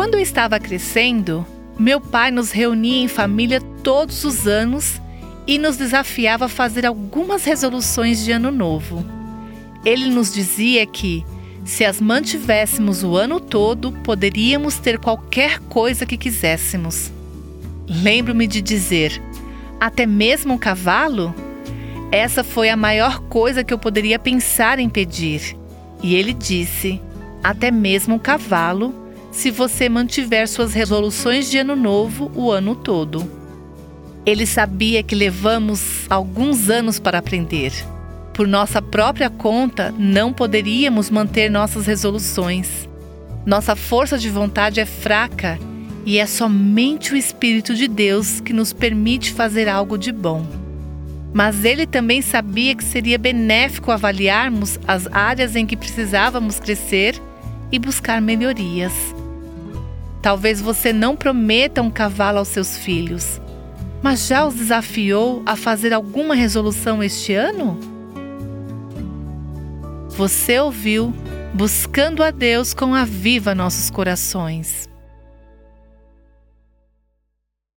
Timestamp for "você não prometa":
60.60-61.80